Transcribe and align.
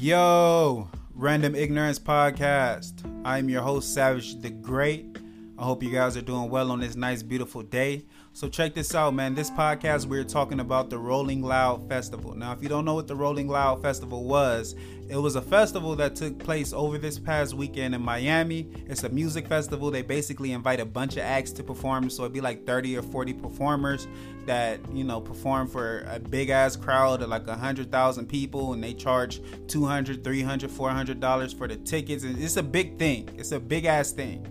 Yo, 0.00 0.88
Random 1.12 1.56
Ignorance 1.56 1.98
Podcast. 1.98 3.04
I'm 3.24 3.48
your 3.48 3.62
host, 3.62 3.92
Savage 3.92 4.40
the 4.40 4.48
Great. 4.48 5.18
I 5.58 5.64
hope 5.64 5.82
you 5.82 5.90
guys 5.90 6.16
are 6.16 6.22
doing 6.22 6.50
well 6.50 6.70
on 6.70 6.78
this 6.78 6.94
nice, 6.94 7.24
beautiful 7.24 7.62
day. 7.64 8.04
So, 8.38 8.48
check 8.48 8.72
this 8.72 8.94
out, 8.94 9.14
man. 9.14 9.34
This 9.34 9.50
podcast, 9.50 10.06
we're 10.06 10.22
talking 10.22 10.60
about 10.60 10.90
the 10.90 10.98
Rolling 10.98 11.42
Loud 11.42 11.88
Festival. 11.88 12.36
Now, 12.36 12.52
if 12.52 12.62
you 12.62 12.68
don't 12.68 12.84
know 12.84 12.94
what 12.94 13.08
the 13.08 13.16
Rolling 13.16 13.48
Loud 13.48 13.82
Festival 13.82 14.22
was, 14.22 14.76
it 15.08 15.16
was 15.16 15.34
a 15.34 15.42
festival 15.42 15.96
that 15.96 16.14
took 16.14 16.38
place 16.38 16.72
over 16.72 16.98
this 16.98 17.18
past 17.18 17.54
weekend 17.54 17.96
in 17.96 18.00
Miami. 18.00 18.70
It's 18.86 19.02
a 19.02 19.08
music 19.08 19.48
festival. 19.48 19.90
They 19.90 20.02
basically 20.02 20.52
invite 20.52 20.78
a 20.78 20.84
bunch 20.84 21.14
of 21.14 21.24
acts 21.24 21.50
to 21.50 21.64
perform. 21.64 22.10
So, 22.10 22.22
it'd 22.22 22.32
be 22.32 22.40
like 22.40 22.64
30 22.64 22.96
or 22.98 23.02
40 23.02 23.32
performers 23.32 24.06
that, 24.46 24.78
you 24.94 25.02
know, 25.02 25.20
perform 25.20 25.66
for 25.66 26.06
a 26.08 26.20
big 26.20 26.50
ass 26.50 26.76
crowd 26.76 27.22
of 27.22 27.30
like 27.30 27.44
100,000 27.44 28.28
people. 28.28 28.72
And 28.72 28.84
they 28.84 28.94
charge 28.94 29.40
200 29.66 30.22
300 30.22 30.70
$400 30.70 31.58
for 31.58 31.66
the 31.66 31.76
tickets. 31.76 32.22
And 32.22 32.40
it's 32.40 32.56
a 32.56 32.62
big 32.62 33.00
thing, 33.00 33.30
it's 33.36 33.50
a 33.50 33.58
big 33.58 33.84
ass 33.84 34.12
thing. 34.12 34.46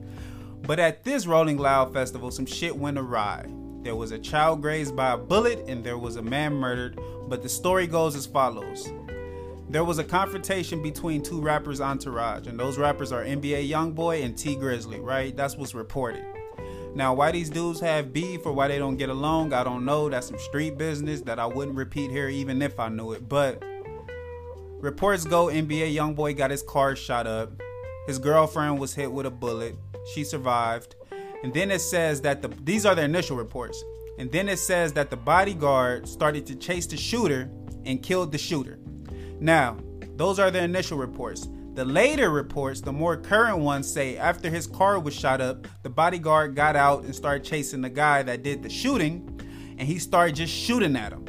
But 0.63 0.77
at 0.77 1.05
this 1.05 1.25
Rolling 1.25 1.57
Loud 1.57 1.93
Festival, 1.93 2.31
some 2.31 2.45
shit 2.45 2.75
went 2.75 2.97
awry. 2.97 3.45
There 3.87 3.95
was 3.95 4.11
a 4.11 4.19
child 4.19 4.61
grazed 4.61 4.97
by 4.97 5.13
a 5.13 5.17
bullet 5.17 5.63
and 5.69 5.81
there 5.81 5.97
was 5.97 6.17
a 6.17 6.21
man 6.21 6.53
murdered, 6.53 6.99
but 7.29 7.41
the 7.41 7.47
story 7.47 7.87
goes 7.87 8.17
as 8.17 8.25
follows. 8.25 8.91
There 9.69 9.85
was 9.85 9.97
a 9.97 10.03
confrontation 10.03 10.83
between 10.83 11.23
two 11.23 11.39
rappers' 11.39 11.79
entourage, 11.79 12.47
and 12.47 12.59
those 12.59 12.77
rappers 12.77 13.13
are 13.13 13.23
NBA 13.23 13.69
Youngboy 13.69 14.25
and 14.25 14.37
Tee 14.37 14.57
Grizzley, 14.57 15.01
right? 15.01 15.33
That's 15.37 15.55
what's 15.55 15.73
reported. 15.73 16.25
Now, 16.95 17.13
why 17.13 17.31
these 17.31 17.49
dudes 17.49 17.79
have 17.79 18.11
beef 18.11 18.45
or 18.45 18.51
why 18.51 18.67
they 18.67 18.77
don't 18.77 18.97
get 18.97 19.07
along, 19.07 19.53
I 19.53 19.63
don't 19.63 19.85
know. 19.85 20.09
That's 20.09 20.27
some 20.27 20.37
street 20.37 20.77
business 20.77 21.21
that 21.21 21.39
I 21.39 21.45
wouldn't 21.45 21.77
repeat 21.77 22.11
here 22.11 22.27
even 22.27 22.61
if 22.61 22.81
I 22.81 22.89
knew 22.89 23.13
it. 23.13 23.29
But 23.29 23.63
reports 24.81 25.23
go 25.23 25.45
NBA 25.45 25.95
Youngboy 25.95 26.35
got 26.35 26.51
his 26.51 26.61
car 26.61 26.97
shot 26.97 27.25
up. 27.25 27.53
His 28.05 28.19
girlfriend 28.19 28.79
was 28.79 28.95
hit 28.95 29.13
with 29.13 29.25
a 29.25 29.31
bullet. 29.31 29.77
She 30.13 30.25
survived. 30.25 30.97
And 31.43 31.53
then 31.53 31.71
it 31.71 31.81
says 31.81 32.21
that 32.21 32.41
the 32.41 32.49
these 32.63 32.85
are 32.85 32.95
the 32.95 33.03
initial 33.03 33.37
reports. 33.37 33.83
And 34.17 34.31
then 34.31 34.49
it 34.49 34.57
says 34.57 34.93
that 34.93 35.09
the 35.09 35.17
bodyguard 35.17 36.07
started 36.07 36.45
to 36.47 36.55
chase 36.55 36.87
the 36.87 36.97
shooter 36.97 37.49
and 37.85 38.01
killed 38.01 38.31
the 38.31 38.37
shooter. 38.37 38.79
Now, 39.39 39.77
those 40.15 40.39
are 40.39 40.49
the 40.49 40.63
initial 40.63 40.97
reports. 40.97 41.47
The 41.75 41.85
later 41.85 42.31
reports, 42.31 42.81
the 42.81 42.91
more 42.91 43.15
current 43.15 43.59
ones 43.59 43.91
say 43.91 44.17
after 44.17 44.49
his 44.49 44.65
car 44.65 44.99
was 44.99 45.13
shot 45.13 45.41
up, 45.41 45.67
the 45.83 45.89
bodyguard 45.91 46.55
got 46.55 46.75
out 46.75 47.03
and 47.03 47.15
started 47.15 47.43
chasing 47.43 47.81
the 47.81 47.89
guy 47.89 48.23
that 48.23 48.41
did 48.41 48.63
the 48.63 48.69
shooting 48.69 49.39
and 49.77 49.87
he 49.87 49.99
started 49.99 50.35
just 50.35 50.51
shooting 50.51 50.95
at 50.95 51.13
him. 51.13 51.25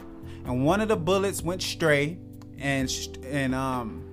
And 0.46 0.64
one 0.64 0.80
of 0.80 0.88
the 0.88 0.96
bullets 0.96 1.42
went 1.42 1.60
stray 1.60 2.18
and 2.58 2.90
and 3.24 3.54
um 3.54 4.04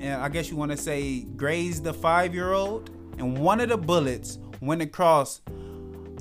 and 0.00 0.22
I 0.22 0.28
guess 0.28 0.50
you 0.50 0.56
want 0.56 0.70
to 0.70 0.76
say 0.76 1.22
grazed 1.22 1.82
the 1.82 1.92
5-year-old 1.92 2.90
and 3.18 3.38
one 3.38 3.60
of 3.60 3.68
the 3.68 3.76
bullets 3.76 4.38
went 4.66 4.82
across 4.82 5.40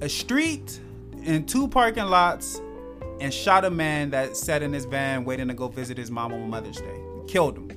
a 0.02 0.10
street 0.10 0.80
in 1.24 1.46
two 1.46 1.68
parking 1.68 2.06
lots 2.06 2.62
and 3.20 3.34
shot 3.34 3.66
a 3.66 3.70
man 3.70 4.10
that 4.12 4.38
sat 4.38 4.62
in 4.62 4.74
his 4.74 4.86
van 4.86 5.24
waiting 5.24 5.48
to 5.48 5.54
go 5.54 5.68
visit 5.68 5.98
his 5.98 6.12
mom 6.12 6.34
on 6.34 6.50
Mother's 6.50 6.78
Day. 6.78 7.02
Killed 7.28 7.58
him. 7.58 7.72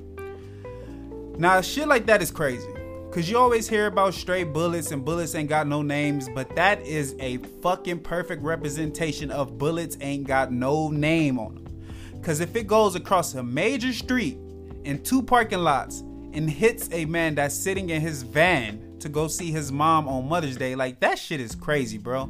Now, 1.37 1.61
shit 1.61 1.87
like 1.87 2.05
that 2.07 2.21
is 2.21 2.31
crazy. 2.31 2.67
Cause 3.11 3.27
you 3.27 3.39
always 3.39 3.67
hear 3.67 3.87
about 3.87 4.13
stray 4.13 4.43
bullets 4.43 4.91
and 4.91 5.03
bullets 5.03 5.33
ain't 5.33 5.49
got 5.49 5.65
no 5.65 5.81
names, 5.81 6.29
but 6.35 6.55
that 6.55 6.79
is 6.85 7.15
a 7.19 7.37
fucking 7.37 8.01
perfect 8.01 8.43
representation 8.43 9.31
of 9.31 9.57
bullets 9.57 9.97
ain't 9.99 10.27
got 10.27 10.51
no 10.51 10.89
name 10.89 11.39
on 11.39 11.55
them. 11.55 12.21
Cause 12.21 12.39
if 12.39 12.55
it 12.55 12.67
goes 12.67 12.93
across 12.95 13.33
a 13.33 13.41
major 13.41 13.93
street 13.93 14.37
in 14.83 15.01
two 15.01 15.23
parking 15.23 15.59
lots 15.59 16.01
and 16.33 16.47
hits 16.47 16.87
a 16.91 17.05
man 17.05 17.33
that's 17.33 17.55
sitting 17.55 17.89
in 17.89 17.99
his 17.99 18.21
van 18.21 18.88
to 19.01 19.09
go 19.09 19.27
see 19.27 19.51
his 19.51 19.71
mom 19.71 20.07
on 20.07 20.27
Mother's 20.29 20.57
Day. 20.57 20.75
Like 20.75 20.99
that 20.99 21.19
shit 21.19 21.39
is 21.39 21.55
crazy, 21.55 21.97
bro. 21.97 22.29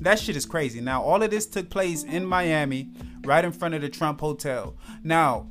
That 0.00 0.18
shit 0.18 0.36
is 0.36 0.44
crazy. 0.44 0.80
Now, 0.80 1.02
all 1.02 1.22
of 1.22 1.30
this 1.30 1.46
took 1.46 1.70
place 1.70 2.02
in 2.02 2.26
Miami, 2.26 2.90
right 3.24 3.44
in 3.44 3.52
front 3.52 3.74
of 3.74 3.80
the 3.80 3.88
Trump 3.88 4.20
Hotel. 4.20 4.76
Now, 5.02 5.48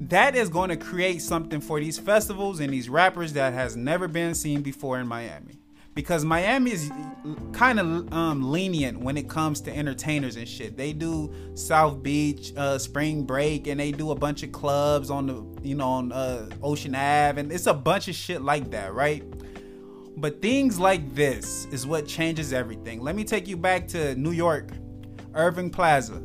that 0.00 0.34
is 0.34 0.48
going 0.48 0.70
to 0.70 0.76
create 0.76 1.22
something 1.22 1.60
for 1.60 1.78
these 1.78 1.98
festivals 1.98 2.60
and 2.60 2.72
these 2.72 2.88
rappers 2.88 3.32
that 3.34 3.52
has 3.52 3.76
never 3.76 4.08
been 4.08 4.34
seen 4.34 4.62
before 4.62 4.98
in 4.98 5.06
Miami. 5.06 5.60
Because 5.94 6.26
Miami 6.26 6.72
is 6.72 6.90
kind 7.52 7.80
of 7.80 8.12
um, 8.12 8.50
lenient 8.50 9.00
when 9.00 9.16
it 9.16 9.30
comes 9.30 9.62
to 9.62 9.74
entertainers 9.74 10.36
and 10.36 10.46
shit. 10.46 10.76
They 10.76 10.92
do 10.92 11.32
South 11.54 12.02
Beach, 12.02 12.52
uh, 12.54 12.78
Spring 12.78 13.22
Break, 13.22 13.66
and 13.66 13.80
they 13.80 13.92
do 13.92 14.10
a 14.10 14.14
bunch 14.14 14.42
of 14.42 14.52
clubs 14.52 15.10
on 15.10 15.26
the, 15.26 15.66
you 15.66 15.74
know, 15.74 15.88
on 15.88 16.12
uh, 16.12 16.50
Ocean 16.62 16.94
Ave, 16.94 17.40
and 17.40 17.50
it's 17.50 17.66
a 17.66 17.72
bunch 17.72 18.08
of 18.08 18.14
shit 18.14 18.42
like 18.42 18.70
that, 18.72 18.92
right? 18.92 19.24
But 20.18 20.40
things 20.40 20.78
like 20.78 21.14
this 21.14 21.66
is 21.70 21.86
what 21.86 22.06
changes 22.06 22.54
everything. 22.54 23.02
Let 23.02 23.14
me 23.14 23.22
take 23.22 23.46
you 23.46 23.58
back 23.58 23.86
to 23.88 24.14
New 24.14 24.30
York, 24.30 24.70
Irving 25.34 25.68
Plaza. 25.68 26.22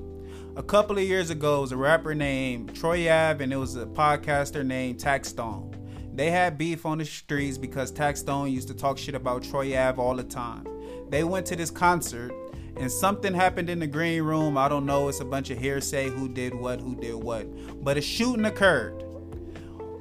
A 0.56 0.64
couple 0.64 0.98
of 0.98 1.04
years 1.04 1.30
ago, 1.30 1.58
it 1.58 1.62
was 1.62 1.72
a 1.74 1.78
rapper 1.78 2.16
named 2.16 2.74
Troy 2.74 3.12
Ave, 3.12 3.44
and 3.44 3.52
it 3.52 3.58
was 3.58 3.76
a 3.76 3.86
podcaster 3.86 4.66
named 4.66 4.98
Taxstone. 4.98 5.76
They 6.16 6.32
had 6.32 6.58
beef 6.58 6.86
on 6.86 7.00
the 7.00 7.06
streets 7.06 7.58
because 7.58 7.92
Taxstone 7.92 8.50
used 8.50 8.70
to 8.70 8.74
talk 8.74 8.98
shit 8.98 9.14
about 9.14 9.44
Troy 9.44 9.78
Ave 9.78 10.02
all 10.02 10.16
the 10.16 10.24
time. 10.24 10.66
They 11.10 11.26
went 11.26 11.46
to 11.48 11.58
this 11.58 11.70
concert, 11.70 12.34
and 12.78 12.90
something 12.90 13.34
happened 13.34 13.70
in 13.70 13.80
the 13.80 13.88
green 13.88 14.24
room. 14.24 14.58
I 14.58 14.70
don't 14.70 14.86
know. 14.86 15.10
It's 15.10 15.20
a 15.20 15.26
bunch 15.26 15.50
of 15.50 15.58
hearsay 15.58 16.10
who 16.10 16.30
did 16.30 16.56
what, 16.56 16.80
who 16.80 16.96
did 16.96 17.16
what. 17.16 17.46
But 17.84 17.98
a 17.98 18.02
shooting 18.02 18.46
occurred. 18.46 19.04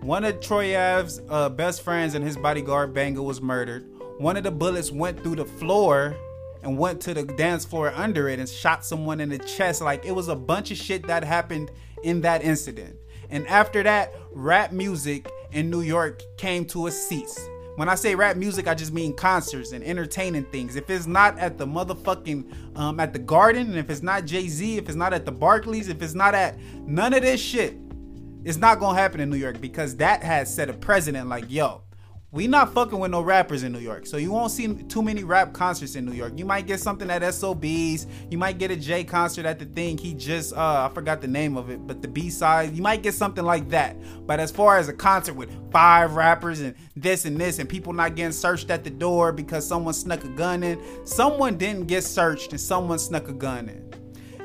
One 0.02 0.24
of 0.24 0.40
Troy 0.40 0.74
uh, 0.74 1.48
best 1.50 1.82
friends 1.82 2.14
and 2.14 2.24
his 2.24 2.34
bodyguard 2.34 2.94
Banga 2.94 3.22
was 3.22 3.42
murdered. 3.42 3.84
One 4.16 4.38
of 4.38 4.44
the 4.44 4.50
bullets 4.50 4.90
went 4.90 5.22
through 5.22 5.36
the 5.36 5.44
floor 5.44 6.16
and 6.62 6.78
went 6.78 7.02
to 7.02 7.12
the 7.12 7.24
dance 7.24 7.66
floor 7.66 7.92
under 7.94 8.26
it 8.30 8.38
and 8.38 8.48
shot 8.48 8.82
someone 8.82 9.20
in 9.20 9.28
the 9.28 9.38
chest. 9.38 9.82
Like 9.82 10.06
it 10.06 10.12
was 10.12 10.28
a 10.28 10.34
bunch 10.34 10.70
of 10.70 10.78
shit 10.78 11.06
that 11.06 11.22
happened 11.22 11.70
in 12.02 12.22
that 12.22 12.42
incident. 12.42 12.96
And 13.28 13.46
after 13.46 13.82
that, 13.82 14.14
rap 14.32 14.72
music 14.72 15.30
in 15.52 15.68
New 15.68 15.82
York 15.82 16.22
came 16.38 16.64
to 16.66 16.86
a 16.86 16.90
cease. 16.90 17.38
When 17.76 17.90
I 17.90 17.94
say 17.94 18.14
rap 18.14 18.38
music, 18.38 18.68
I 18.68 18.74
just 18.74 18.94
mean 18.94 19.14
concerts 19.14 19.72
and 19.72 19.84
entertaining 19.84 20.44
things. 20.44 20.76
If 20.76 20.88
it's 20.88 21.06
not 21.06 21.38
at 21.38 21.58
the 21.58 21.66
motherfucking 21.66 22.76
um, 22.76 23.00
at 23.00 23.12
the 23.12 23.18
Garden, 23.18 23.66
and 23.68 23.76
if 23.76 23.90
it's 23.90 24.02
not 24.02 24.24
Jay 24.24 24.48
Z, 24.48 24.78
if 24.78 24.88
it's 24.88 24.96
not 24.96 25.12
at 25.12 25.26
the 25.26 25.32
Barclays, 25.32 25.88
if 25.88 26.00
it's 26.00 26.14
not 26.14 26.34
at 26.34 26.58
none 26.86 27.12
of 27.12 27.20
this 27.20 27.40
shit, 27.40 27.76
it's 28.44 28.58
not 28.58 28.80
gonna 28.80 28.98
happen 28.98 29.20
in 29.20 29.30
New 29.30 29.36
York 29.36 29.60
because 29.60 29.96
that 29.96 30.22
has 30.22 30.52
set 30.52 30.68
a 30.68 30.72
precedent 30.72 31.28
like, 31.28 31.44
yo, 31.48 31.82
we 32.32 32.46
not 32.46 32.72
fucking 32.72 32.98
with 32.98 33.10
no 33.10 33.22
rappers 33.22 33.64
in 33.64 33.72
New 33.72 33.80
York. 33.80 34.06
So 34.06 34.16
you 34.16 34.30
won't 34.30 34.52
see 34.52 34.72
too 34.84 35.02
many 35.02 35.24
rap 35.24 35.52
concerts 35.52 35.96
in 35.96 36.04
New 36.04 36.12
York. 36.12 36.34
You 36.36 36.44
might 36.44 36.66
get 36.66 36.78
something 36.78 37.10
at 37.10 37.22
SOBs. 37.34 38.06
You 38.30 38.38
might 38.38 38.58
get 38.58 38.70
a 38.70 38.76
Jay 38.76 39.02
concert 39.02 39.46
at 39.46 39.58
the 39.58 39.64
thing. 39.64 39.98
He 39.98 40.14
just 40.14 40.54
uh 40.54 40.88
I 40.88 40.94
forgot 40.94 41.20
the 41.20 41.26
name 41.26 41.56
of 41.56 41.70
it, 41.70 41.84
but 41.86 42.02
the 42.02 42.08
B 42.08 42.30
side, 42.30 42.72
you 42.74 42.82
might 42.82 43.02
get 43.02 43.14
something 43.14 43.44
like 43.44 43.68
that. 43.70 43.96
But 44.26 44.38
as 44.38 44.52
far 44.52 44.78
as 44.78 44.88
a 44.88 44.92
concert 44.92 45.34
with 45.34 45.50
five 45.72 46.14
rappers 46.14 46.60
and 46.60 46.74
this 46.94 47.24
and 47.24 47.36
this 47.36 47.58
and 47.58 47.68
people 47.68 47.92
not 47.92 48.14
getting 48.14 48.32
searched 48.32 48.70
at 48.70 48.84
the 48.84 48.90
door 48.90 49.32
because 49.32 49.66
someone 49.66 49.94
snuck 49.94 50.22
a 50.22 50.28
gun 50.28 50.62
in, 50.62 50.80
someone 51.04 51.58
didn't 51.58 51.88
get 51.88 52.04
searched 52.04 52.52
and 52.52 52.60
someone 52.60 53.00
snuck 53.00 53.28
a 53.28 53.32
gun 53.32 53.68
in. 53.68 53.90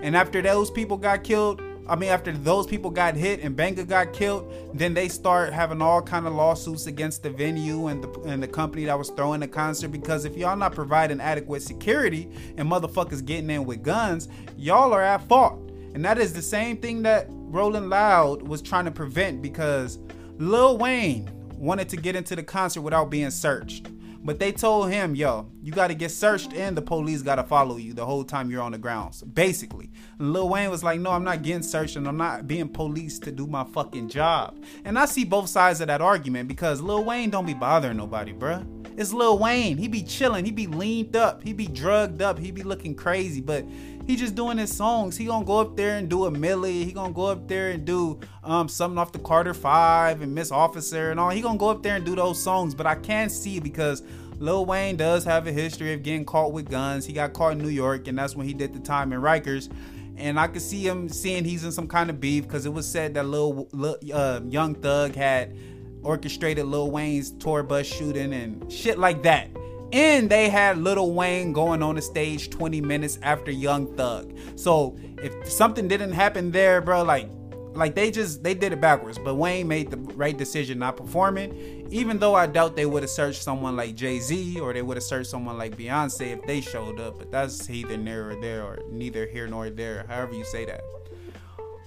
And 0.01 0.15
after 0.15 0.41
those 0.41 0.71
people 0.71 0.97
got 0.97 1.23
killed, 1.23 1.61
I 1.87 1.95
mean, 1.95 2.09
after 2.09 2.31
those 2.31 2.65
people 2.65 2.89
got 2.89 3.15
hit 3.15 3.41
and 3.41 3.55
Banga 3.55 3.83
got 3.83 4.11
killed, 4.11 4.51
then 4.73 4.93
they 4.93 5.07
start 5.07 5.53
having 5.53 5.81
all 5.81 6.01
kind 6.01 6.25
of 6.25 6.33
lawsuits 6.33 6.87
against 6.87 7.21
the 7.21 7.29
venue 7.29 7.87
and 7.87 8.03
the 8.03 8.21
and 8.21 8.41
the 8.41 8.47
company 8.47 8.85
that 8.85 8.97
was 8.97 9.09
throwing 9.11 9.41
the 9.41 9.47
concert 9.47 9.89
because 9.89 10.25
if 10.25 10.35
y'all 10.35 10.55
not 10.55 10.73
providing 10.73 11.21
adequate 11.21 11.61
security 11.61 12.29
and 12.57 12.69
motherfuckers 12.69 13.23
getting 13.23 13.49
in 13.49 13.65
with 13.65 13.83
guns, 13.83 14.27
y'all 14.57 14.93
are 14.93 15.03
at 15.03 15.27
fault. 15.27 15.59
And 15.93 16.03
that 16.03 16.17
is 16.17 16.33
the 16.33 16.41
same 16.41 16.77
thing 16.77 17.03
that 17.03 17.27
Rolling 17.29 17.87
Loud 17.87 18.41
was 18.41 18.61
trying 18.61 18.85
to 18.85 18.91
prevent 18.91 19.41
because 19.41 19.99
Lil 20.37 20.77
Wayne 20.77 21.29
wanted 21.53 21.87
to 21.89 21.97
get 21.97 22.15
into 22.15 22.35
the 22.35 22.43
concert 22.43 22.81
without 22.81 23.09
being 23.09 23.31
searched. 23.31 23.87
But 24.25 24.39
they 24.39 24.51
told 24.51 24.89
him, 24.89 25.13
yo, 25.13 25.51
you 25.61 25.71
got 25.71 25.87
to 25.87 25.93
get 25.93 26.09
searched 26.09 26.51
and 26.51 26.75
the 26.75 26.81
police 26.81 27.21
got 27.21 27.35
to 27.35 27.43
follow 27.43 27.77
you 27.77 27.93
the 27.93 28.07
whole 28.07 28.23
time 28.23 28.49
you're 28.49 28.63
on 28.63 28.71
the 28.71 28.79
grounds, 28.79 29.21
basically. 29.21 29.91
And 30.17 30.33
Lil 30.33 30.49
Wayne 30.49 30.71
was 30.71 30.83
like, 30.83 30.99
no, 30.99 31.11
I'm 31.11 31.23
not 31.23 31.43
getting 31.43 31.61
searched 31.61 31.95
and 31.95 32.07
I'm 32.07 32.17
not 32.17 32.47
being 32.47 32.67
policed 32.67 33.21
to 33.25 33.31
do 33.31 33.45
my 33.45 33.63
fucking 33.63 34.09
job. 34.09 34.57
And 34.83 34.97
I 34.97 35.05
see 35.05 35.25
both 35.25 35.47
sides 35.47 35.79
of 35.79 35.87
that 35.87 36.01
argument 36.01 36.47
because 36.47 36.81
Lil 36.81 37.03
Wayne 37.03 37.29
don't 37.29 37.45
be 37.45 37.53
bothering 37.53 37.97
nobody, 37.97 38.33
bruh. 38.33 38.65
It's 38.97 39.13
Lil 39.13 39.37
Wayne. 39.37 39.77
He 39.77 39.87
be 39.87 40.01
chilling. 40.01 40.43
He 40.43 40.51
be 40.51 40.67
leaned 40.67 41.15
up. 41.15 41.43
He 41.43 41.53
be 41.53 41.67
drugged 41.67 42.21
up. 42.21 42.39
He 42.39 42.49
be 42.49 42.63
looking 42.63 42.95
crazy. 42.95 43.41
But 43.41 43.65
he 44.05 44.15
just 44.15 44.35
doing 44.35 44.57
his 44.57 44.75
songs. 44.75 45.17
He 45.17 45.25
gonna 45.25 45.45
go 45.45 45.59
up 45.59 45.75
there 45.75 45.97
and 45.97 46.09
do 46.09 46.25
a 46.25 46.31
Milli. 46.31 46.83
He 46.83 46.91
gonna 46.91 47.13
go 47.13 47.25
up 47.25 47.47
there 47.47 47.69
and 47.71 47.85
do 47.85 48.19
um 48.43 48.67
something 48.67 48.97
off 48.97 49.11
the 49.11 49.19
Carter 49.19 49.53
Five 49.53 50.21
and 50.21 50.33
Miss 50.33 50.51
Officer 50.51 51.11
and 51.11 51.19
all. 51.19 51.29
He 51.29 51.41
gonna 51.41 51.57
go 51.57 51.69
up 51.69 51.83
there 51.83 51.95
and 51.95 52.05
do 52.05 52.15
those 52.15 52.41
songs. 52.41 52.75
But 52.75 52.85
I 52.85 52.95
can't 52.95 53.31
see 53.31 53.59
because 53.59 54.03
Lil 54.39 54.65
Wayne 54.65 54.97
does 54.97 55.23
have 55.23 55.47
a 55.47 55.51
history 55.51 55.93
of 55.93 56.03
getting 56.03 56.25
caught 56.25 56.51
with 56.51 56.69
guns. 56.69 57.05
He 57.05 57.13
got 57.13 57.33
caught 57.33 57.53
in 57.53 57.59
New 57.59 57.69
York, 57.69 58.07
and 58.07 58.17
that's 58.17 58.35
when 58.35 58.45
he 58.45 58.53
did 58.53 58.73
the 58.73 58.79
time 58.79 59.13
in 59.13 59.21
Rikers. 59.21 59.69
and 60.17 60.39
I 60.39 60.47
could 60.47 60.61
see 60.61 60.85
him 60.87 61.09
seeing 61.09 61.43
he's 61.43 61.63
in 61.63 61.71
some 61.71 61.87
kind 61.87 62.09
of 62.09 62.19
beef 62.19 62.43
because 62.43 62.65
it 62.65 62.73
was 62.73 62.87
said 62.87 63.13
that 63.15 63.25
Lil, 63.25 63.67
little 63.71 63.97
uh, 64.13 64.41
young 64.47 64.75
thug 64.75 65.15
had 65.15 65.55
orchestrated 66.03 66.65
Lil 66.65 66.91
Wayne's 66.91 67.31
tour 67.31 67.63
bus 67.63 67.85
shooting 67.85 68.33
and 68.33 68.71
shit 68.71 68.97
like 68.97 69.23
that. 69.23 69.49
And 69.95 70.29
they 70.29 70.49
had 70.49 70.77
Lil 70.77 71.13
Wayne 71.13 71.53
going 71.53 71.81
on 71.81 71.95
the 71.95 72.01
stage 72.01 72.49
20 72.49 72.81
minutes 72.81 73.17
after 73.21 73.49
Young 73.49 73.95
Thug. 73.95 74.37
So 74.57 74.97
if 75.23 75.49
something 75.49 75.87
didn't 75.87 76.11
happen 76.11 76.51
there, 76.51 76.81
bro, 76.81 77.03
like 77.03 77.29
like 77.75 77.95
they 77.95 78.11
just 78.11 78.43
they 78.43 78.53
did 78.53 78.73
it 78.73 78.81
backwards. 78.81 79.17
But 79.17 79.35
Wayne 79.35 79.69
made 79.69 79.91
the 79.91 79.97
right 80.15 80.37
decision 80.37 80.79
not 80.79 80.97
performing. 80.97 81.87
Even 81.91 82.19
though 82.19 82.35
I 82.35 82.45
doubt 82.45 82.75
they 82.75 82.85
would 82.85 83.03
have 83.03 83.09
searched 83.09 83.41
someone 83.41 83.77
like 83.77 83.95
Jay 83.95 84.19
Z 84.19 84.59
or 84.59 84.73
they 84.73 84.81
would 84.81 84.97
have 84.97 85.03
searched 85.05 85.29
someone 85.29 85.57
like 85.57 85.77
Beyonce 85.77 86.33
if 86.33 86.45
they 86.45 86.59
showed 86.59 86.99
up. 86.99 87.17
But 87.17 87.31
that's 87.31 87.69
either 87.69 87.95
near 87.95 88.31
or 88.31 88.41
there 88.41 88.63
or 88.63 88.79
neither 88.91 89.25
here 89.25 89.47
nor 89.47 89.69
there, 89.69 90.05
however 90.09 90.33
you 90.33 90.43
say 90.43 90.65
that. 90.65 90.81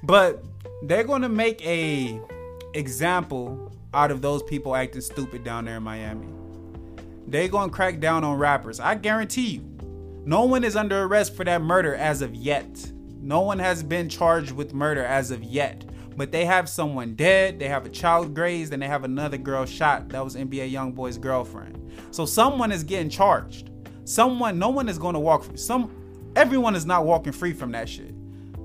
But 0.03 0.43
they're 0.83 1.05
gonna 1.05 1.29
make 1.29 1.61
a 1.63 2.19
example 2.73 3.71
out 3.93 4.11
of 4.11 4.23
those 4.23 4.43
people 4.45 4.75
acting 4.75 5.03
stupid 5.03 5.45
down 5.45 5.67
there 5.67 5.77
in 5.77 5.83
Miami. 5.83 6.38
They 7.29 7.47
gonna 7.47 7.71
crack 7.71 8.01
down 8.01 8.25
on 8.25 8.39
rappers. 8.39 8.81
I 8.81 8.95
guarantee 8.95 9.49
you. 9.49 9.65
No 10.25 10.45
one 10.45 10.65
is 10.65 10.77
under 10.77 11.03
arrest 11.03 11.37
for 11.37 11.45
that 11.45 11.61
murder 11.61 11.95
as 11.95 12.23
of 12.23 12.35
yet. 12.35 12.91
No 13.21 13.41
one 13.43 13.59
has 13.59 13.83
been 13.83 14.09
charged 14.09 14.53
with 14.53 14.73
murder 14.73 15.05
as 15.05 15.31
of 15.31 15.43
yet. 15.43 15.85
But 16.17 16.33
they 16.33 16.47
have 16.47 16.69
someone 16.69 17.15
dead, 17.15 17.59
they 17.59 17.69
have 17.69 17.85
a 17.85 17.91
child 17.91 18.35
grazed, 18.35 18.73
and 18.73 18.83
they 18.83 18.87
have 18.87 19.05
another 19.05 19.37
girl 19.37 19.67
shot. 19.67 20.09
That 20.09 20.25
was 20.25 20.37
NBA 20.37 20.73
Youngboy's 20.73 21.19
girlfriend. 21.19 21.93
So 22.11 22.25
someone 22.25 22.73
is 22.73 22.83
getting 22.83 23.11
charged. 23.11 23.71
Someone, 24.05 24.59
no 24.59 24.71
one 24.71 24.89
is 24.89 24.99
to 25.15 25.21
walk 25.21 25.45
free. 25.45 25.59
Some, 25.59 26.33
everyone 26.35 26.75
is 26.75 26.87
not 26.87 27.05
walking 27.05 27.33
free 27.33 27.53
from 27.53 27.73
that 27.73 27.91
shit. 27.91 28.15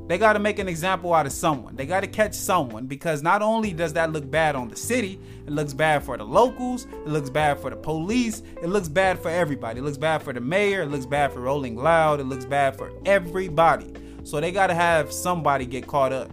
They 0.08 0.18
got 0.18 0.34
to 0.34 0.40
make 0.40 0.60
an 0.60 0.68
example 0.68 1.14
out 1.14 1.26
of 1.26 1.32
someone. 1.32 1.78
They 1.78 1.86
got 1.86 2.02
to 2.02 2.08
catch 2.08 2.34
someone 2.34 2.88
because 2.88 3.24
not 3.24 3.42
only 3.42 3.72
does 3.72 3.94
that 3.94 4.12
look 4.12 4.30
bad 4.30 4.54
on 4.54 4.68
the 4.68 4.76
city, 4.76 5.18
it 5.48 5.52
looks 5.52 5.74
bad 5.74 6.04
for 6.04 6.18
the 6.18 6.26
locals, 6.26 6.86
it 6.92 7.08
looks 7.08 7.30
bad 7.30 7.58
for 7.60 7.70
the 7.70 7.78
police, 7.78 8.44
it 8.62 8.68
looks 8.68 8.90
bad 8.90 9.18
for 9.18 9.30
everybody. 9.30 9.80
It 9.80 9.84
looks 9.84 9.98
bad 9.98 10.22
for 10.22 10.34
the 10.34 10.42
mayor, 10.42 10.82
it 10.82 10.88
looks 10.88 11.06
bad 11.06 11.32
for 11.32 11.40
Rolling 11.40 11.78
Loud, 11.78 12.20
it 12.20 12.26
looks 12.26 12.44
bad 12.44 12.76
for 12.76 12.92
everybody. 13.06 13.94
So 14.26 14.42
they 14.42 14.52
got 14.52 14.68
to 14.68 14.74
have 14.74 15.12
somebody 15.12 15.66
get 15.66 15.88
caught 15.88 16.12
up. 16.12 16.30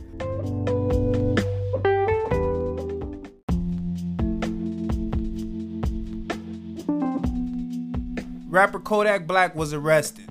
Rapper 8.49 8.81
Kodak 8.81 9.29
Black 9.29 9.55
was 9.55 9.73
arrested. 9.73 10.29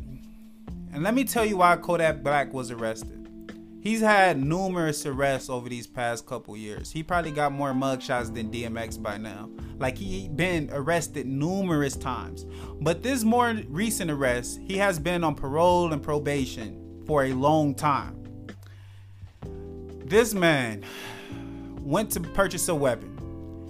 And 0.91 1.03
let 1.03 1.13
me 1.13 1.23
tell 1.23 1.45
you 1.45 1.55
why 1.57 1.77
Kodak 1.77 2.21
Black 2.21 2.53
was 2.53 2.69
arrested. 2.69 3.18
He's 3.81 4.01
had 4.01 4.43
numerous 4.43 5.05
arrests 5.05 5.49
over 5.49 5.69
these 5.69 5.87
past 5.87 6.25
couple 6.25 6.57
years. 6.57 6.91
He 6.91 7.01
probably 7.01 7.31
got 7.31 7.53
more 7.53 7.71
mugshots 7.71 8.33
than 8.33 8.51
DMX 8.51 9.01
by 9.01 9.17
now. 9.17 9.49
Like 9.77 9.97
he 9.97 10.27
been 10.27 10.69
arrested 10.73 11.25
numerous 11.25 11.95
times. 11.95 12.45
But 12.81 13.03
this 13.03 13.23
more 13.23 13.53
recent 13.69 14.11
arrest, 14.11 14.59
he 14.65 14.77
has 14.77 14.99
been 14.99 15.23
on 15.23 15.33
parole 15.35 15.93
and 15.93 16.03
probation 16.03 17.03
for 17.07 17.23
a 17.23 17.31
long 17.31 17.73
time. 17.73 18.21
This 20.03 20.33
man 20.33 20.83
went 21.79 22.11
to 22.11 22.19
purchase 22.19 22.67
a 22.67 22.75
weapon. 22.75 23.15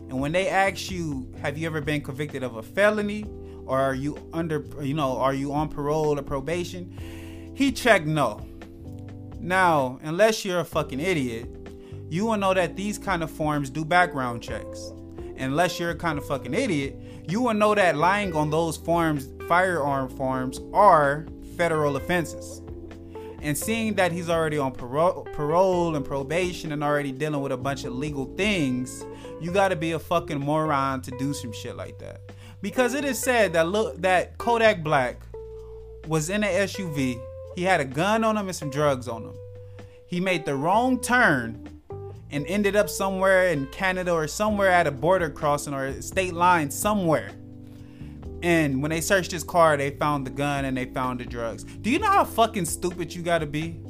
And 0.09 0.19
when 0.19 0.31
they 0.31 0.49
ask 0.49 0.89
you, 0.89 1.31
have 1.39 1.55
you 1.55 1.67
ever 1.67 1.81
been 1.81 2.01
convicted 2.01 2.41
of 2.41 2.55
a 2.55 2.63
felony 2.63 3.25
or 3.67 3.79
are 3.79 3.93
you 3.93 4.17
under, 4.33 4.65
you 4.81 4.95
know, 4.95 5.19
are 5.19 5.35
you 5.35 5.53
on 5.53 5.69
parole 5.69 6.17
or 6.17 6.23
probation? 6.23 7.53
He 7.55 7.71
checked 7.71 8.07
no. 8.07 8.48
Now, 9.39 9.99
unless 10.03 10.43
you're 10.43 10.59
a 10.59 10.65
fucking 10.65 10.99
idiot, 10.99 11.47
you 12.09 12.25
will 12.25 12.37
know 12.37 12.53
that 12.53 12.75
these 12.75 12.97
kind 12.97 13.23
of 13.23 13.31
forms 13.31 13.69
do 13.69 13.85
background 13.85 14.41
checks. 14.41 14.91
Unless 15.37 15.79
you're 15.79 15.91
a 15.91 15.95
kind 15.95 16.17
of 16.17 16.25
fucking 16.25 16.53
idiot, 16.53 16.95
you 17.27 17.41
will 17.41 17.53
know 17.53 17.73
that 17.73 17.95
lying 17.95 18.35
on 18.35 18.49
those 18.49 18.75
forms, 18.75 19.29
firearm 19.47 20.09
forms, 20.09 20.59
are 20.73 21.25
federal 21.55 21.95
offenses. 21.95 22.61
And 23.41 23.57
seeing 23.57 23.93
that 23.95 24.11
he's 24.11 24.29
already 24.29 24.57
on 24.57 24.73
parole, 24.73 25.25
parole 25.33 25.95
and 25.95 26.03
probation 26.03 26.73
and 26.73 26.83
already 26.83 27.13
dealing 27.13 27.41
with 27.41 27.53
a 27.53 27.57
bunch 27.57 27.85
of 27.85 27.93
legal 27.93 28.25
things, 28.35 29.05
you 29.39 29.51
got 29.51 29.69
to 29.69 29.77
be 29.77 29.93
a 29.93 29.99
fucking 29.99 30.39
moron 30.39 31.01
to 31.03 31.11
do 31.11 31.33
some 31.33 31.53
shit 31.53 31.77
like 31.77 31.99
that. 31.99 32.21
Because 32.61 32.93
it 32.93 33.05
is 33.05 33.17
said 33.17 33.53
that 33.53 33.67
look 33.67 34.01
that 34.01 34.37
Kodak 34.37 34.83
Black 34.83 35.21
was 36.07 36.29
in 36.29 36.43
an 36.43 36.67
SUV. 36.67 37.21
He 37.59 37.65
had 37.65 37.81
a 37.81 37.85
gun 37.85 38.23
on 38.23 38.37
him 38.37 38.47
and 38.47 38.55
some 38.55 38.69
drugs 38.69 39.09
on 39.09 39.21
him. 39.21 39.33
He 40.07 40.21
made 40.21 40.45
the 40.45 40.55
wrong 40.55 40.97
turn 40.97 41.67
and 42.31 42.47
ended 42.47 42.77
up 42.77 42.89
somewhere 42.89 43.49
in 43.49 43.67
Canada 43.67 44.13
or 44.13 44.29
somewhere 44.29 44.69
at 44.69 44.87
a 44.87 44.91
border 44.91 45.29
crossing 45.29 45.73
or 45.73 45.87
a 45.87 46.01
state 46.01 46.33
line 46.33 46.71
somewhere. 46.71 47.31
And 48.41 48.81
when 48.81 48.91
they 48.91 49.01
searched 49.01 49.31
his 49.31 49.43
car, 49.43 49.75
they 49.75 49.89
found 49.89 50.25
the 50.25 50.31
gun 50.31 50.63
and 50.63 50.77
they 50.77 50.85
found 50.85 51.19
the 51.19 51.25
drugs. 51.25 51.65
Do 51.65 51.89
you 51.89 51.99
know 51.99 52.07
how 52.07 52.23
fucking 52.23 52.63
stupid 52.63 53.13
you 53.13 53.23
gotta 53.23 53.45
be 53.45 53.81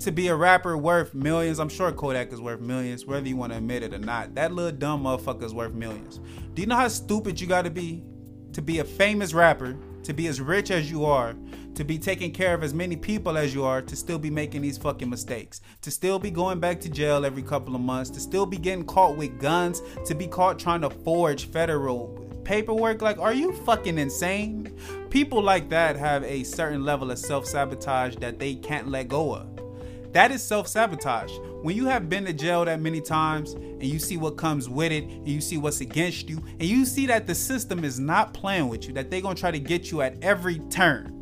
to 0.00 0.12
be 0.12 0.28
a 0.28 0.36
rapper 0.36 0.76
worth 0.76 1.14
millions? 1.14 1.60
I'm 1.60 1.70
sure 1.70 1.90
Kodak 1.92 2.30
is 2.30 2.42
worth 2.42 2.60
millions, 2.60 3.06
whether 3.06 3.26
you 3.26 3.38
want 3.38 3.52
to 3.52 3.56
admit 3.56 3.84
it 3.84 3.94
or 3.94 4.00
not. 4.00 4.34
That 4.34 4.52
little 4.52 4.78
dumb 4.78 5.04
motherfucker 5.04 5.44
is 5.44 5.54
worth 5.54 5.72
millions. 5.72 6.20
Do 6.52 6.60
you 6.60 6.68
know 6.68 6.76
how 6.76 6.88
stupid 6.88 7.40
you 7.40 7.46
gotta 7.46 7.70
be 7.70 8.04
to 8.52 8.60
be 8.60 8.80
a 8.80 8.84
famous 8.84 9.32
rapper, 9.32 9.78
to 10.02 10.12
be 10.12 10.26
as 10.26 10.40
rich 10.40 10.70
as 10.70 10.90
you 10.90 11.04
are, 11.04 11.34
to 11.74 11.84
be 11.84 11.98
taking 11.98 12.32
care 12.32 12.54
of 12.54 12.62
as 12.62 12.74
many 12.74 12.96
people 12.96 13.36
as 13.36 13.54
you 13.54 13.64
are, 13.64 13.82
to 13.82 13.94
still 13.94 14.18
be 14.18 14.30
making 14.30 14.62
these 14.62 14.78
fucking 14.78 15.08
mistakes, 15.08 15.60
to 15.82 15.90
still 15.90 16.18
be 16.18 16.30
going 16.30 16.60
back 16.60 16.80
to 16.80 16.88
jail 16.88 17.24
every 17.24 17.42
couple 17.42 17.74
of 17.74 17.80
months, 17.80 18.10
to 18.10 18.20
still 18.20 18.46
be 18.46 18.56
getting 18.56 18.84
caught 18.84 19.16
with 19.16 19.38
guns, 19.40 19.82
to 20.06 20.14
be 20.14 20.26
caught 20.26 20.58
trying 20.58 20.80
to 20.80 20.90
forge 20.90 21.46
federal 21.46 22.28
paperwork. 22.44 23.02
Like, 23.02 23.18
are 23.18 23.34
you 23.34 23.52
fucking 23.52 23.98
insane? 23.98 24.76
People 25.10 25.42
like 25.42 25.68
that 25.68 25.96
have 25.96 26.24
a 26.24 26.44
certain 26.44 26.84
level 26.84 27.10
of 27.10 27.18
self 27.18 27.46
sabotage 27.46 28.16
that 28.16 28.38
they 28.38 28.54
can't 28.54 28.88
let 28.88 29.08
go 29.08 29.34
of. 29.34 30.12
That 30.12 30.30
is 30.32 30.42
self 30.42 30.66
sabotage. 30.66 31.32
When 31.62 31.74
you 31.74 31.86
have 31.86 32.08
been 32.08 32.24
to 32.24 32.32
jail 32.32 32.64
that 32.64 32.80
many 32.80 33.00
times 33.00 33.54
and 33.54 33.82
you 33.82 33.98
see 33.98 34.16
what 34.16 34.36
comes 34.36 34.68
with 34.68 34.92
it 34.92 35.04
and 35.04 35.26
you 35.26 35.40
see 35.40 35.56
what's 35.56 35.80
against 35.80 36.28
you 36.28 36.38
and 36.52 36.62
you 36.62 36.84
see 36.84 37.06
that 37.06 37.26
the 37.26 37.34
system 37.34 37.82
is 37.82 37.98
not 37.98 38.32
playing 38.32 38.68
with 38.68 38.86
you, 38.86 38.94
that 38.94 39.10
they're 39.10 39.20
gonna 39.20 39.34
try 39.34 39.50
to 39.50 39.58
get 39.58 39.90
you 39.90 40.00
at 40.00 40.22
every 40.22 40.60
turn. 40.70 41.14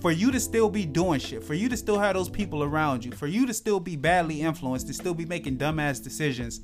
For 0.00 0.12
you 0.12 0.30
to 0.30 0.38
still 0.38 0.68
be 0.68 0.84
doing 0.84 1.18
shit, 1.18 1.42
for 1.42 1.54
you 1.54 1.68
to 1.68 1.76
still 1.76 1.98
have 1.98 2.14
those 2.14 2.28
people 2.28 2.62
around 2.62 3.04
you, 3.04 3.12
for 3.12 3.26
you 3.26 3.46
to 3.46 3.54
still 3.54 3.80
be 3.80 3.96
badly 3.96 4.42
influenced, 4.42 4.86
to 4.88 4.94
still 4.94 5.14
be 5.14 5.24
making 5.24 5.58
dumbass 5.58 6.02
decisions, 6.02 6.60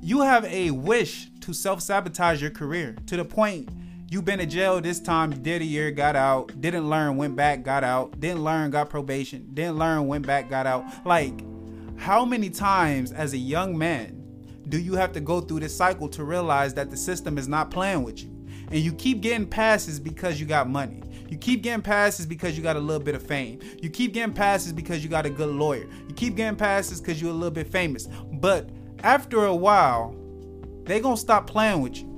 you 0.00 0.20
have 0.20 0.44
a 0.46 0.70
wish 0.72 1.28
to 1.40 1.52
self 1.52 1.80
sabotage 1.80 2.42
your 2.42 2.50
career 2.50 2.96
to 3.06 3.16
the 3.16 3.24
point 3.24 3.68
you've 4.10 4.24
been 4.24 4.40
in 4.40 4.48
jail 4.50 4.80
this 4.80 5.00
time, 5.00 5.30
did 5.42 5.62
a 5.62 5.64
year, 5.64 5.90
got 5.90 6.16
out, 6.16 6.60
didn't 6.60 6.88
learn, 6.88 7.16
went 7.16 7.36
back, 7.36 7.62
got 7.62 7.84
out, 7.84 8.18
didn't 8.20 8.44
learn, 8.44 8.70
got 8.70 8.90
probation, 8.90 9.48
didn't 9.54 9.78
learn, 9.78 10.06
went 10.06 10.26
back, 10.26 10.48
got 10.48 10.66
out. 10.66 10.84
Like, 11.06 11.42
how 11.96 12.24
many 12.24 12.50
times 12.50 13.12
as 13.12 13.32
a 13.32 13.38
young 13.38 13.76
man 13.76 14.20
do 14.68 14.78
you 14.78 14.94
have 14.94 15.12
to 15.12 15.20
go 15.20 15.40
through 15.40 15.60
this 15.60 15.76
cycle 15.76 16.08
to 16.10 16.24
realize 16.24 16.74
that 16.74 16.90
the 16.90 16.96
system 16.96 17.38
is 17.38 17.48
not 17.48 17.70
playing 17.70 18.02
with 18.02 18.22
you? 18.22 18.30
And 18.70 18.80
you 18.80 18.92
keep 18.92 19.20
getting 19.20 19.46
passes 19.46 20.00
because 20.00 20.40
you 20.40 20.46
got 20.46 20.68
money. 20.68 21.02
You 21.28 21.38
keep 21.38 21.62
getting 21.62 21.82
passes 21.82 22.26
because 22.26 22.56
you 22.56 22.62
got 22.62 22.76
a 22.76 22.80
little 22.80 23.02
bit 23.02 23.14
of 23.14 23.22
fame. 23.22 23.60
You 23.80 23.90
keep 23.90 24.12
getting 24.12 24.34
passes 24.34 24.72
because 24.72 25.02
you 25.02 25.10
got 25.10 25.26
a 25.26 25.30
good 25.30 25.50
lawyer. 25.50 25.86
You 26.08 26.14
keep 26.14 26.36
getting 26.36 26.56
passes 26.56 27.00
because 27.00 27.20
you're 27.20 27.30
a 27.30 27.34
little 27.34 27.50
bit 27.50 27.66
famous. 27.66 28.08
But 28.32 28.68
after 29.02 29.44
a 29.44 29.54
while, 29.54 30.14
they 30.84 31.00
gonna 31.00 31.16
stop 31.16 31.46
playing 31.46 31.80
with 31.80 31.98
you. 32.00 32.13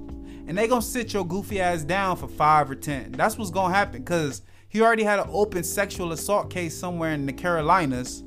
And 0.47 0.57
they 0.57 0.69
gonna 0.69 0.83
sit 0.83 1.12
your 1.12 1.26
goofy 1.26 1.61
ass 1.61 1.83
down 1.83 2.17
for 2.17 2.29
five 2.29 2.71
or 2.71 2.75
ten. 2.75 3.12
That's 3.12 3.37
what's 3.37 3.50
gonna 3.50 3.75
happen. 3.75 4.05
Cause 4.05 4.43
he 4.69 4.81
already 4.81 5.05
had 5.05 5.19
an 5.19 5.29
open 5.31 5.65
sexual 5.65 6.12
assault 6.12 6.50
case 6.50 6.76
somewhere 6.79 7.12
in 7.12 7.26
the 7.26 7.33
Carolinas. 7.33 8.23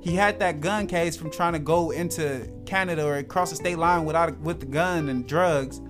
He 0.00 0.14
had 0.14 0.38
that 0.40 0.60
gun 0.60 0.86
case 0.86 1.16
from 1.16 1.30
trying 1.30 1.54
to 1.54 1.58
go 1.58 1.90
into 1.90 2.48
Canada 2.66 3.04
or 3.04 3.16
across 3.16 3.50
the 3.50 3.56
state 3.56 3.78
line 3.78 4.04
without 4.04 4.38
with 4.40 4.60
the 4.60 4.66
gun 4.66 5.08
and 5.08 5.26
drugs. 5.26 5.80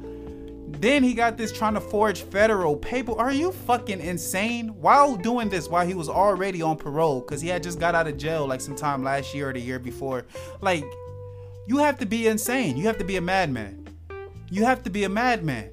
Then 0.80 1.02
he 1.02 1.14
got 1.14 1.36
this 1.36 1.52
trying 1.52 1.74
to 1.74 1.80
forge 1.80 2.22
federal 2.22 2.76
paper. 2.76 3.12
Are 3.18 3.32
you 3.32 3.52
fucking 3.52 4.00
insane? 4.00 4.68
While 4.80 5.16
doing 5.16 5.48
this, 5.48 5.68
while 5.68 5.86
he 5.86 5.94
was 5.94 6.08
already 6.08 6.62
on 6.62 6.76
parole, 6.76 7.20
because 7.20 7.40
he 7.40 7.48
had 7.48 7.62
just 7.62 7.78
got 7.78 7.94
out 7.94 8.06
of 8.06 8.16
jail 8.16 8.46
like 8.46 8.60
sometime 8.60 9.02
last 9.02 9.34
year 9.34 9.50
or 9.50 9.52
the 9.52 9.60
year 9.60 9.78
before. 9.78 10.26
Like, 10.60 10.84
you 11.66 11.78
have 11.78 11.98
to 11.98 12.06
be 12.06 12.26
insane. 12.26 12.76
You 12.76 12.86
have 12.86 12.98
to 12.98 13.04
be 13.04 13.16
a 13.16 13.20
madman. 13.20 13.83
You 14.50 14.64
have 14.64 14.82
to 14.84 14.90
be 14.90 15.04
a 15.04 15.08
madman 15.08 15.70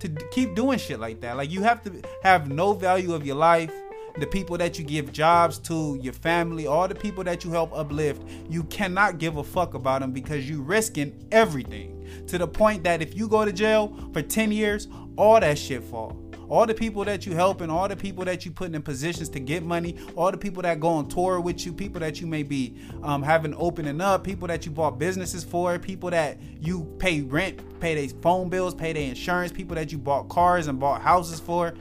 to 0.00 0.08
keep 0.30 0.54
doing 0.54 0.78
shit 0.78 1.00
like 1.00 1.20
that. 1.20 1.36
Like 1.36 1.50
you 1.50 1.62
have 1.62 1.82
to 1.84 2.02
have 2.22 2.50
no 2.50 2.72
value 2.72 3.14
of 3.14 3.26
your 3.26 3.36
life. 3.36 3.72
The 4.18 4.26
people 4.26 4.56
that 4.56 4.78
you 4.78 4.84
give 4.84 5.12
jobs 5.12 5.58
to, 5.60 5.98
your 6.00 6.14
family, 6.14 6.66
all 6.66 6.88
the 6.88 6.94
people 6.94 7.22
that 7.24 7.44
you 7.44 7.50
help 7.50 7.76
uplift, 7.76 8.22
you 8.48 8.64
cannot 8.64 9.18
give 9.18 9.36
a 9.36 9.44
fuck 9.44 9.74
about 9.74 10.00
them 10.00 10.12
because 10.12 10.48
you 10.48 10.62
risking 10.62 11.28
everything. 11.30 12.24
To 12.28 12.38
the 12.38 12.48
point 12.48 12.82
that 12.84 13.02
if 13.02 13.14
you 13.14 13.28
go 13.28 13.44
to 13.44 13.52
jail 13.52 13.94
for 14.14 14.22
10 14.22 14.52
years, 14.52 14.88
all 15.16 15.38
that 15.40 15.58
shit 15.58 15.84
fall. 15.84 16.18
All 16.48 16.66
the 16.66 16.74
people 16.74 17.04
that 17.04 17.26
you 17.26 17.34
helping, 17.34 17.70
all 17.70 17.88
the 17.88 17.96
people 17.96 18.24
that 18.24 18.44
you 18.44 18.50
putting 18.50 18.74
in 18.74 18.82
positions 18.82 19.28
to 19.30 19.40
get 19.40 19.62
money, 19.62 19.98
all 20.14 20.30
the 20.30 20.38
people 20.38 20.62
that 20.62 20.80
go 20.80 20.88
on 20.88 21.08
tour 21.08 21.40
with 21.40 21.64
you, 21.66 21.72
people 21.72 22.00
that 22.00 22.20
you 22.20 22.26
may 22.26 22.42
be 22.42 22.76
um, 23.02 23.22
having 23.22 23.54
opening 23.56 24.00
up, 24.00 24.24
people 24.24 24.46
that 24.48 24.64
you 24.64 24.72
bought 24.72 24.98
businesses 24.98 25.42
for, 25.44 25.78
people 25.78 26.10
that 26.10 26.38
you 26.60 26.84
pay 26.98 27.22
rent, 27.22 27.80
pay 27.80 27.94
their 27.94 28.20
phone 28.20 28.48
bills, 28.48 28.74
pay 28.74 28.92
their 28.92 29.08
insurance, 29.08 29.50
people 29.50 29.74
that 29.74 29.90
you 29.90 29.98
bought 29.98 30.28
cars 30.28 30.68
and 30.68 30.78
bought 30.78 31.02
houses 31.02 31.40
for. 31.40 31.74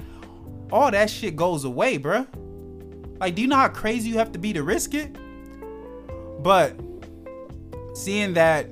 All 0.71 0.89
that 0.91 1.09
shit 1.09 1.35
goes 1.35 1.63
away, 1.63 1.99
bruh. 1.99 2.27
Like, 3.19 3.35
do 3.35 3.41
you 3.41 3.47
know 3.47 3.55
how 3.55 3.69
crazy 3.69 4.09
you 4.09 4.17
have 4.17 4.31
to 4.33 4.39
be 4.39 4.53
to 4.53 4.63
risk 4.63 4.93
it? 4.93 5.15
But 6.41 6.79
seeing 7.93 8.33
that 8.33 8.67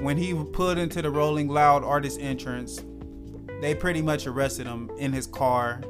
when 0.00 0.16
he 0.16 0.34
put 0.52 0.78
into 0.78 1.02
the 1.02 1.10
Rolling 1.10 1.48
Loud 1.48 1.84
artist 1.84 2.20
entrance, 2.20 2.82
they 3.60 3.74
pretty 3.74 4.02
much 4.02 4.26
arrested 4.26 4.66
him 4.66 4.90
in 4.98 5.12
his 5.12 5.26
car, 5.26 5.80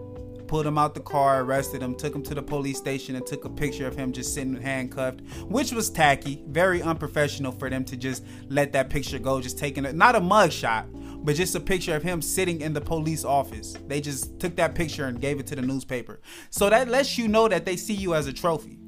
pulled 0.47 0.67
him 0.67 0.79
out 0.79 0.95
the 0.95 1.01
car, 1.01 1.43
arrested 1.43 1.83
him, 1.83 1.95
took 1.95 2.15
him 2.15 2.23
to 2.23 2.35
the 2.35 2.43
police 2.43 2.79
station, 2.79 3.15
and 3.15 3.27
took 3.27 3.45
a 3.45 3.51
picture 3.51 3.87
of 3.87 3.95
him 3.95 4.13
just 4.13 4.35
sitting 4.35 4.61
handcuffed, 4.61 5.21
which 5.47 5.73
was 5.73 5.91
tacky, 5.91 6.43
very 6.49 6.83
unprofessional 6.83 7.53
for 7.53 7.71
them 7.71 7.85
to 7.85 7.97
just 7.97 8.25
let 8.49 8.73
that 8.73 8.91
picture 8.91 9.19
go, 9.19 9.41
just 9.41 9.59
taking 9.59 9.85
it, 9.85 9.95
not 9.95 10.17
a 10.17 10.21
mug 10.21 10.51
shot, 10.51 10.87
but 11.25 11.37
just 11.37 11.55
a 11.55 11.61
picture 11.61 11.95
of 11.95 12.03
him 12.03 12.23
sitting 12.23 12.61
in 12.63 12.73
the 12.73 12.81
police 12.81 13.25
office. 13.25 13.77
They 13.87 14.01
just 14.01 14.41
took 14.41 14.57
that 14.57 14.75
picture 14.75 15.05
and 15.05 15.21
gave 15.21 15.39
it 15.39 15.47
to 15.49 15.57
the 15.57 15.63
newspaper. 15.63 16.21
So 16.51 16.71
that 16.71 16.89
lets 16.89 17.19
you 17.19 17.29
know 17.29 17.49
that 17.49 17.65
they 17.67 17.77
see 17.77 17.95
you 17.95 18.15
as 18.15 18.27
a 18.27 18.33
trophy 18.33 18.79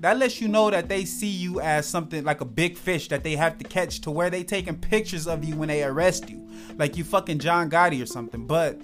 that 0.00 0.18
lets 0.18 0.40
you 0.40 0.48
know 0.48 0.70
that 0.70 0.88
they 0.88 1.04
see 1.04 1.28
you 1.28 1.60
as 1.60 1.86
something 1.86 2.24
like 2.24 2.40
a 2.40 2.44
big 2.46 2.76
fish 2.76 3.08
that 3.08 3.22
they 3.22 3.36
have 3.36 3.58
to 3.58 3.64
catch 3.64 4.00
to 4.00 4.10
where 4.10 4.30
they 4.30 4.42
taking 4.42 4.74
pictures 4.76 5.26
of 5.26 5.44
you 5.44 5.54
when 5.56 5.68
they 5.68 5.84
arrest 5.84 6.30
you. 6.30 6.48
Like 6.78 6.96
you 6.96 7.04
fucking 7.04 7.38
john 7.38 7.70
gotti 7.70 8.02
or 8.02 8.06
something. 8.06 8.46
But 8.46 8.80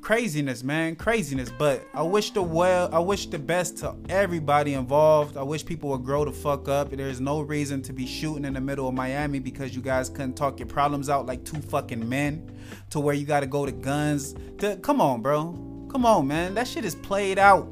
craziness 0.00 0.64
man. 0.64 0.96
Craziness. 0.96 1.50
But 1.50 1.86
i 1.92 2.02
wish 2.02 2.30
the 2.30 2.42
well 2.42 2.88
i 2.94 2.98
wish 2.98 3.26
the 3.26 3.38
best 3.38 3.76
to 3.78 3.94
everybody 4.08 4.72
involved. 4.72 5.36
I 5.36 5.42
wish 5.42 5.66
people 5.66 5.90
would 5.90 6.02
grow 6.02 6.24
the 6.24 6.32
fuck 6.32 6.66
up. 6.66 6.90
There's 6.90 7.20
no 7.20 7.42
reason 7.42 7.82
to 7.82 7.92
be 7.92 8.06
shooting 8.06 8.46
in 8.46 8.54
the 8.54 8.60
middle 8.60 8.88
of 8.88 8.94
miami 8.94 9.38
because 9.38 9.76
you 9.76 9.82
guys 9.82 10.08
couldn't 10.08 10.34
talk 10.34 10.58
your 10.58 10.68
problems 10.68 11.10
out 11.10 11.26
like 11.26 11.44
two 11.44 11.60
fucking 11.60 12.08
men 12.08 12.50
to 12.88 13.00
where 13.00 13.14
you 13.14 13.26
gotta 13.26 13.46
go 13.46 13.66
to 13.66 13.72
guns. 13.72 14.34
To, 14.58 14.76
come 14.76 15.02
on 15.02 15.20
bro. 15.20 15.52
Come 15.92 16.06
on 16.06 16.26
man. 16.26 16.54
That 16.54 16.66
shit 16.66 16.86
is 16.86 16.94
played 16.94 17.38
out. 17.38 17.68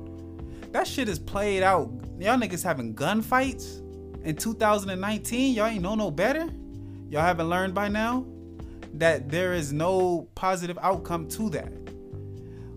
That 0.73 0.87
shit 0.87 1.09
is 1.09 1.19
played 1.19 1.63
out 1.63 1.91
Y'all 2.21 2.37
niggas 2.37 2.63
having 2.63 2.95
gunfights 2.95 3.81
in 4.27 4.37
2019. 4.37 5.55
Y'all 5.55 5.67
ain't 5.69 5.81
know 5.81 5.95
no 5.95 6.11
better. 6.11 6.47
Y'all 7.09 7.23
haven't 7.23 7.49
learned 7.49 7.73
by 7.73 7.89
now 7.89 8.27
that 8.93 9.31
there 9.31 9.55
is 9.55 9.73
no 9.73 10.29
positive 10.35 10.79
outcome 10.83 11.27
to 11.27 11.49
that. 11.49 11.73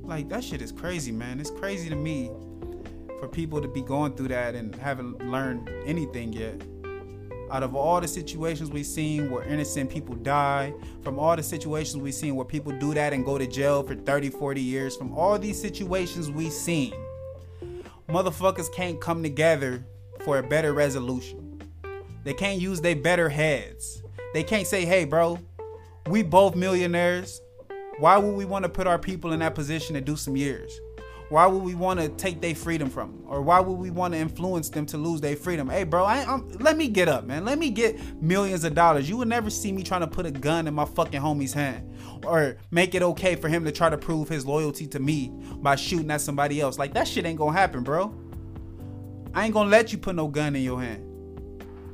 Like 0.02 0.30
that 0.30 0.46
shit 0.46 0.62
is 0.62 0.72
crazy, 0.72 1.12
man. 1.12 1.42
It's 1.42 1.52
crazy 1.52 1.90
to 1.90 1.96
me 1.98 2.32
for 3.20 3.28
people 3.28 3.62
to 3.62 3.68
be 3.68 3.82
going 3.82 4.16
through 4.16 4.30
that 4.30 4.56
and 4.56 4.74
haven't 4.76 5.30
learned 5.30 5.70
anything 5.86 6.32
yet. 6.32 6.62
Out 7.52 7.64
of 7.64 7.76
all 7.76 8.00
the 8.00 8.08
situations 8.08 8.72
we've 8.72 8.86
seen 8.86 9.30
where 9.30 9.44
innocent 9.44 9.90
people 9.90 10.16
die, 10.16 10.74
from 11.02 11.20
all 11.20 11.36
the 11.36 11.44
situations 11.44 12.02
we've 12.02 12.14
seen 12.14 12.38
where 12.38 12.46
people 12.46 12.72
do 12.80 12.94
that 12.94 13.12
and 13.12 13.26
go 13.26 13.38
to 13.38 13.46
jail 13.46 13.84
for 13.84 13.94
30, 13.94 14.30
40 14.30 14.62
years, 14.62 14.96
from 14.96 15.14
all 15.14 15.38
these 15.38 15.60
situations 15.60 16.32
we've 16.32 16.54
seen, 16.54 16.94
motherfuckers 18.08 18.72
can't 18.74 19.00
come 19.00 19.24
together 19.24 19.86
for 20.24 20.38
a 20.38 20.44
better 20.44 20.74
resolution. 20.74 21.62
They 22.24 22.34
can't 22.34 22.62
use 22.62 22.82
their 22.82 22.96
better 22.96 23.30
heads. 23.30 24.02
They 24.34 24.44
can't 24.44 24.68
say, 24.68 24.86
hey, 24.86 25.06
bro, 25.06 25.40
we 26.08 26.24
both 26.24 26.56
millionaires. 26.56 27.42
Why 28.00 28.18
would 28.18 28.36
we 28.36 28.46
want 28.46 28.64
to 28.64 28.70
put 28.70 28.88
our 28.88 28.98
people 28.98 29.34
in 29.34 29.40
that 29.40 29.56
position 29.56 29.94
to 29.96 30.02
do 30.02 30.16
some 30.16 30.36
years? 30.36 30.80
Why 31.34 31.48
would 31.48 31.64
we 31.64 31.74
want 31.74 32.00
to 32.00 32.10
take 32.10 32.42
their 32.42 32.54
freedom 32.54 32.92
from 32.92 33.12
them? 33.12 33.24
Or 33.26 33.42
why 33.42 33.60
would 33.60 33.80
we 33.80 33.90
want 33.90 34.14
to 34.14 34.20
influence 34.20 34.70
them 34.70 34.86
to 34.86 35.00
lose 35.00 35.20
their 35.20 35.36
freedom? 35.36 35.68
Hey, 35.68 35.84
bro, 35.84 36.04
I, 36.06 36.18
I'm, 36.32 36.48
let 36.60 36.78
me 36.78 36.88
get 36.88 37.08
up, 37.08 37.26
man. 37.26 37.44
Let 37.44 37.58
me 37.58 37.72
get 37.72 38.22
millions 38.22 38.64
of 38.64 38.76
dollars. 38.76 39.10
You 39.10 39.18
would 39.18 39.28
never 39.28 39.50
see 39.50 39.72
me 39.72 39.82
trying 39.82 40.02
to 40.02 40.08
put 40.08 40.28
a 40.28 40.32
gun 40.32 40.68
in 40.68 40.76
my 40.76 40.86
fucking 40.86 41.20
homie's 41.20 41.52
hand 41.52 41.92
or 42.24 42.58
make 42.70 42.94
it 42.94 43.02
okay 43.02 43.36
for 43.36 43.50
him 43.50 43.66
to 43.66 43.72
try 43.72 43.90
to 43.90 43.98
prove 43.98 44.30
his 44.30 44.46
loyalty 44.46 44.86
to 44.86 45.00
me 45.00 45.32
by 45.56 45.76
shooting 45.76 46.12
at 46.12 46.22
somebody 46.22 46.62
else. 46.62 46.78
Like, 46.78 46.94
that 46.94 47.08
shit 47.08 47.26
ain't 47.26 47.40
gonna 47.40 47.58
happen, 47.58 47.82
bro. 47.82 48.14
I 49.34 49.46
ain't 49.46 49.56
gonna 49.56 49.72
let 49.72 49.92
you 49.92 49.98
put 49.98 50.14
no 50.14 50.28
gun 50.28 50.56
in 50.56 50.62
your 50.62 50.80
hand. 50.80 51.04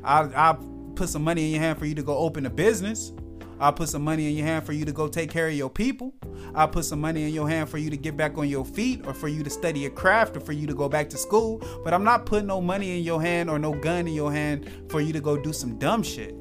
I'll, 0.03 0.33
I'll 0.35 0.55
put 0.95 1.07
some 1.07 1.23
money 1.23 1.45
in 1.45 1.51
your 1.51 1.61
hand 1.61 1.79
for 1.79 1.85
you 1.85 1.95
to 1.95 2.03
go 2.03 2.17
open 2.17 2.45
a 2.45 2.49
business. 2.49 3.13
I'll 3.59 3.73
put 3.73 3.89
some 3.89 4.03
money 4.03 4.29
in 4.29 4.35
your 4.35 4.45
hand 4.45 4.65
for 4.65 4.71
you 4.71 4.85
to 4.85 4.93
go 4.93 5.07
take 5.09 5.29
care 5.29 5.47
of 5.47 5.53
your 5.53 5.69
people. 5.69 6.13
I'll 6.55 6.67
put 6.67 6.85
some 6.85 7.01
money 7.01 7.23
in 7.23 7.33
your 7.33 7.49
hand 7.49 7.69
for 7.69 7.77
you 7.77 7.89
to 7.89 7.97
get 7.97 8.15
back 8.15 8.37
on 8.37 8.47
your 8.47 8.63
feet 8.63 9.05
or 9.05 9.13
for 9.13 9.27
you 9.27 9.43
to 9.43 9.49
study 9.49 9.85
a 9.85 9.89
craft 9.89 10.37
or 10.37 10.39
for 10.39 10.53
you 10.53 10.65
to 10.65 10.73
go 10.73 10.87
back 10.87 11.09
to 11.09 11.17
school. 11.17 11.61
But 11.83 11.93
I'm 11.93 12.05
not 12.05 12.25
putting 12.25 12.47
no 12.47 12.61
money 12.61 12.97
in 12.97 13.03
your 13.03 13.21
hand 13.21 13.49
or 13.49 13.59
no 13.59 13.73
gun 13.73 14.07
in 14.07 14.13
your 14.13 14.31
hand 14.31 14.71
for 14.89 15.01
you 15.01 15.11
to 15.11 15.19
go 15.19 15.35
do 15.35 15.51
some 15.51 15.77
dumb 15.77 16.03
shit. 16.03 16.35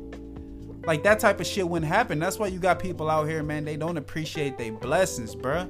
Like 0.87 1.03
that 1.03 1.19
type 1.19 1.41
of 1.41 1.47
shit 1.47 1.69
wouldn't 1.69 1.91
happen. 1.91 2.21
That's 2.21 2.39
why 2.39 2.47
you 2.47 2.61
got 2.61 2.79
people 2.79 3.11
out 3.11 3.29
here, 3.29 3.43
man, 3.43 3.65
they 3.65 3.77
don't 3.77 3.97
appreciate 3.97 4.57
their 4.57 4.73
blessings, 4.73 5.35
bruh. 5.35 5.69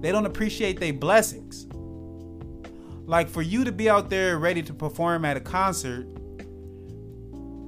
They 0.00 0.10
don't 0.12 0.26
appreciate 0.26 0.80
their 0.80 0.94
blessings. 0.94 1.66
Like 3.06 3.28
for 3.28 3.42
you 3.42 3.64
to 3.64 3.72
be 3.72 3.90
out 3.90 4.08
there 4.08 4.38
ready 4.38 4.62
to 4.62 4.72
perform 4.72 5.26
at 5.26 5.36
a 5.36 5.40
concert, 5.40 6.06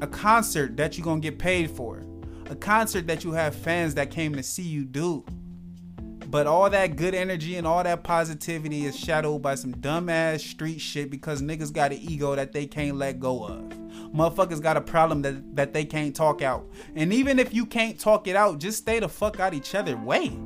a 0.01 0.07
concert 0.07 0.79
that 0.79 0.97
you're 0.97 1.05
gonna 1.05 1.21
get 1.21 1.39
paid 1.39 1.71
for 1.71 2.05
a 2.51 2.57
concert 2.57 3.07
that 3.07 3.25
you 3.25 3.33
have 3.33 3.55
fans 3.55 3.95
that 3.95 4.11
came 4.11 4.35
to 4.35 4.43
see 4.43 4.63
you 4.63 4.85
do. 4.85 5.25
But 6.27 6.47
all 6.47 6.69
that 6.69 6.97
good 6.97 7.15
energy 7.15 7.57
and 7.57 7.67
all 7.67 7.85
that 7.85 8.03
positivity 8.03 8.87
is 8.87 8.99
shadowed 8.99 9.43
by 9.43 9.55
some 9.55 9.75
dumbass 9.75 10.41
street 10.41 10.81
shit 10.81 11.11
because 11.11 11.43
niggas 11.43 11.73
got 11.73 11.93
an 11.93 11.99
ego 11.99 12.35
that 12.35 12.53
they 12.53 12.67
can't 12.67 12.97
let 12.97 13.21
go 13.21 13.45
of. 13.45 13.63
Motherfuckers 14.13 14.61
got 14.61 14.77
a 14.77 14.81
problem 14.81 15.23
that, 15.23 15.57
that 15.57 15.73
they 15.73 15.85
can't 15.85 16.15
talk 16.15 16.43
out. 16.43 16.69
And 16.97 17.13
even 17.13 17.39
if 17.39 17.55
you 17.55 17.67
can't 17.67 17.99
talk 17.99 18.27
it 18.27 18.37
out, 18.37 18.59
just 18.59 18.79
stay 18.79 18.99
the 18.99 19.09
fuck 19.09 19.39
out 19.39 19.55
each 19.55 19.75
other 19.75 19.97
way. 19.97 20.37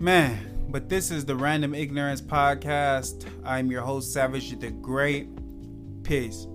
Man, 0.00 0.66
but 0.70 0.88
this 0.88 1.10
is 1.10 1.24
the 1.24 1.36
Random 1.36 1.74
Ignorance 1.74 2.20
Podcast. 2.20 3.26
I'm 3.44 3.70
your 3.70 3.82
host, 3.82 4.12
Savage 4.12 4.58
the 4.58 4.70
Great. 4.70 5.28
Peace. 6.02 6.46